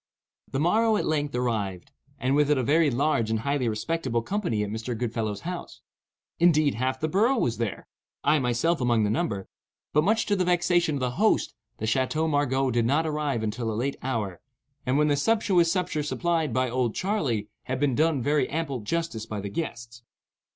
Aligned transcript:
The 0.51 0.59
morrow 0.59 0.97
at 0.97 1.05
length 1.05 1.35
arrived, 1.35 1.91
and 2.17 2.33
with 2.35 2.49
it 2.49 2.57
a 2.57 2.63
very 2.63 2.89
large 2.89 3.29
and 3.29 3.41
highly 3.41 3.69
respectable 3.69 4.23
company 4.23 4.63
at 4.63 4.71
Mr. 4.71 4.97
Goodfellow's 4.97 5.41
house. 5.41 5.81
Indeed, 6.39 6.73
half 6.73 6.99
the 6.99 7.07
borough 7.07 7.37
was 7.37 7.59
there,—I 7.59 8.39
myself 8.39 8.81
among 8.81 9.03
the 9.03 9.11
number,—but, 9.11 10.03
much 10.03 10.25
to 10.25 10.35
the 10.35 10.43
vexation 10.43 10.95
of 10.95 11.01
the 11.01 11.11
host, 11.21 11.53
the 11.77 11.85
Chateau 11.85 12.27
Margaux 12.27 12.71
did 12.71 12.87
not 12.87 13.05
arrive 13.05 13.43
until 13.43 13.71
a 13.71 13.75
late 13.77 13.97
hour, 14.01 14.41
and 14.87 14.97
when 14.97 15.07
the 15.07 15.15
sumptuous 15.15 15.71
supper 15.71 16.01
supplied 16.01 16.51
by 16.51 16.67
"Old 16.67 16.95
Charley" 16.95 17.49
had 17.65 17.79
been 17.79 17.93
done 17.93 18.23
very 18.23 18.49
ample 18.49 18.79
justice 18.79 19.27
by 19.27 19.39
the 19.39 19.49
guests. 19.49 20.01